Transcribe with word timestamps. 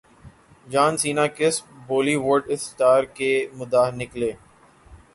جان 0.67 0.93
Cena 1.01 1.25
کس 1.37 1.55
بولی 1.87 2.15
would 2.25 2.41
star 2.53 3.01
کے 3.17 3.31
مداح 3.57 3.87
نکلے 3.99 4.31